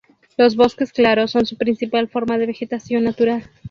[0.35, 3.47] Los bosques claros son su principal forma de vegetación natural.